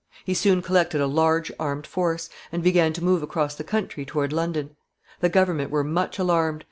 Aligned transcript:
He 0.25 0.33
soon 0.33 0.63
collected 0.63 0.99
a 0.99 1.05
large 1.05 1.51
armed 1.59 1.85
force, 1.85 2.27
and 2.51 2.63
began 2.63 2.91
to 2.93 3.03
move 3.03 3.21
across 3.21 3.53
the 3.53 3.63
country 3.63 4.03
toward 4.03 4.33
London. 4.33 4.71
The 5.19 5.29
government 5.29 5.69
were 5.69 5.83
much 5.83 6.17
alarmed. 6.17 6.59